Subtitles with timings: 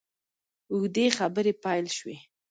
[0.73, 2.15] اوږدې خبرې پیل شوې.